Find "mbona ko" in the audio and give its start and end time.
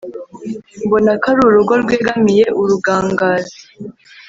0.85-1.25